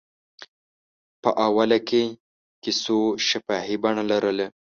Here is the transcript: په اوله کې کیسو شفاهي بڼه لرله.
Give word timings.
په 1.21 1.29
اوله 1.45 1.79
کې 1.89 2.03
کیسو 2.63 2.97
شفاهي 3.27 3.75
بڼه 3.83 4.03
لرله. 4.11 4.47